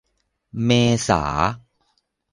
[0.63, 0.69] เม
[1.07, 1.23] ษา